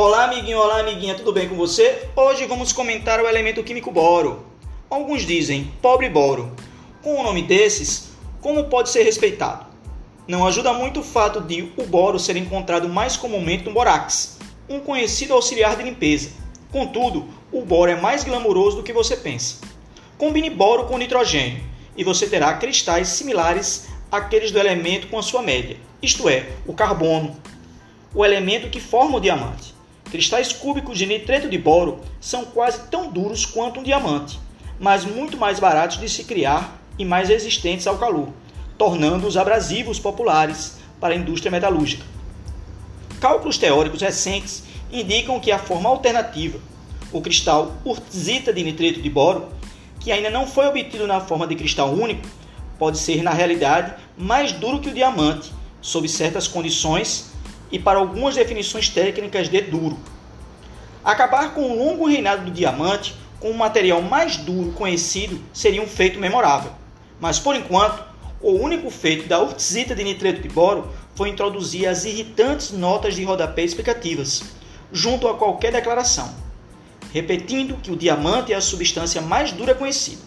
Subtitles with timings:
[0.00, 2.08] Olá, amiguinho, olá, amiguinha, tudo bem com você?
[2.14, 4.46] Hoje vamos comentar o elemento químico boro.
[4.88, 6.52] Alguns dizem pobre boro.
[7.02, 9.66] Com um nome desses, como pode ser respeitado?
[10.28, 14.78] Não ajuda muito o fato de o boro ser encontrado mais comumente no borax, um
[14.78, 16.30] conhecido auxiliar de limpeza.
[16.70, 19.56] Contudo, o boro é mais glamouroso do que você pensa.
[20.16, 21.60] Combine boro com nitrogênio
[21.96, 26.72] e você terá cristais similares àqueles do elemento com a sua média, isto é, o
[26.72, 27.36] carbono,
[28.14, 29.76] o elemento que forma o diamante.
[30.10, 34.40] Cristais cúbicos de nitreto de boro são quase tão duros quanto um diamante,
[34.80, 38.28] mas muito mais baratos de se criar e mais resistentes ao calor,
[38.78, 42.04] tornando-os abrasivos populares para a indústria metalúrgica.
[43.20, 46.58] Cálculos teóricos recentes indicam que a forma alternativa,
[47.12, 49.48] o cristal urtzita de nitreto de boro,
[50.00, 52.26] que ainda não foi obtido na forma de cristal único,
[52.78, 57.30] pode ser na realidade mais duro que o diamante, sob certas condições
[57.70, 59.98] e para algumas definições técnicas de duro.
[61.04, 65.86] Acabar com o longo reinado do diamante com o material mais duro conhecido seria um
[65.86, 66.72] feito memorável.
[67.20, 68.04] Mas por enquanto,
[68.40, 73.24] o único feito da urtzita de nitreto de boro foi introduzir as irritantes notas de
[73.24, 74.44] rodapé explicativas,
[74.92, 76.32] junto a qualquer declaração,
[77.12, 80.22] repetindo que o diamante é a substância mais dura conhecida.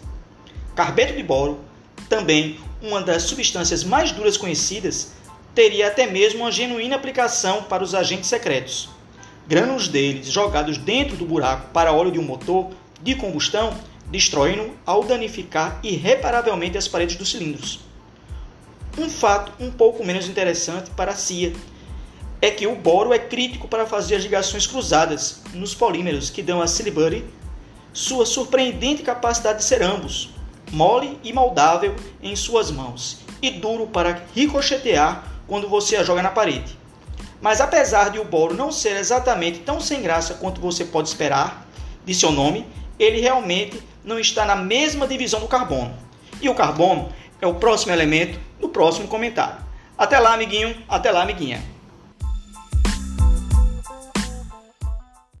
[0.74, 1.60] Carbeto de boro,
[2.08, 5.12] também uma das substâncias mais duras conhecidas,
[5.54, 8.88] teria até mesmo uma genuína aplicação para os agentes secretos.
[9.46, 12.70] Grânulos deles jogados dentro do buraco para óleo de um motor
[13.02, 13.74] de combustão
[14.06, 17.80] destroem-no ao danificar irreparavelmente as paredes dos cilindros.
[18.96, 21.52] Um fato um pouco menos interessante para a CIA
[22.40, 26.60] é que o boro é crítico para fazer as ligações cruzadas nos polímeros que dão
[26.60, 27.24] a Silbury
[27.92, 30.30] sua surpreendente capacidade de ser ambos,
[30.70, 36.30] mole e moldável em suas mãos e duro para ricochetear quando você a joga na
[36.30, 36.78] parede.
[37.38, 41.68] Mas apesar de o boro não ser exatamente tão sem graça quanto você pode esperar
[42.06, 42.66] de seu nome,
[42.98, 45.94] ele realmente não está na mesma divisão do carbono.
[46.40, 49.58] E o carbono é o próximo elemento do próximo comentário.
[49.98, 51.62] Até lá, amiguinho, até lá, amiguinha.